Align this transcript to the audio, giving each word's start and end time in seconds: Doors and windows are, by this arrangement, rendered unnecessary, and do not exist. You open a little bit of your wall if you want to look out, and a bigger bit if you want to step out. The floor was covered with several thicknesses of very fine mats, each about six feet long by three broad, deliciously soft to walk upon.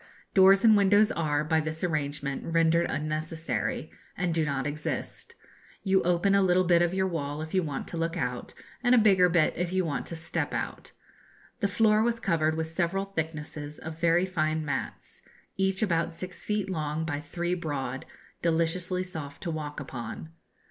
Doors 0.33 0.63
and 0.65 0.75
windows 0.75 1.11
are, 1.11 1.43
by 1.43 1.59
this 1.59 1.83
arrangement, 1.83 2.43
rendered 2.43 2.89
unnecessary, 2.89 3.91
and 4.17 4.33
do 4.33 4.43
not 4.43 4.65
exist. 4.65 5.35
You 5.83 6.01
open 6.01 6.33
a 6.33 6.41
little 6.41 6.63
bit 6.63 6.81
of 6.81 6.91
your 6.95 7.05
wall 7.05 7.43
if 7.43 7.53
you 7.53 7.61
want 7.61 7.87
to 7.89 7.97
look 7.97 8.17
out, 8.17 8.55
and 8.83 8.95
a 8.95 8.97
bigger 8.97 9.29
bit 9.29 9.55
if 9.55 9.71
you 9.71 9.85
want 9.85 10.07
to 10.07 10.15
step 10.15 10.55
out. 10.55 10.91
The 11.59 11.67
floor 11.67 12.01
was 12.01 12.19
covered 12.19 12.57
with 12.57 12.65
several 12.65 13.05
thicknesses 13.05 13.77
of 13.77 13.99
very 13.99 14.25
fine 14.25 14.65
mats, 14.65 15.21
each 15.55 15.83
about 15.83 16.11
six 16.13 16.43
feet 16.43 16.67
long 16.67 17.05
by 17.05 17.19
three 17.19 17.53
broad, 17.53 18.07
deliciously 18.41 19.03
soft 19.03 19.43
to 19.43 19.51
walk 19.51 19.79
upon. 19.79 20.29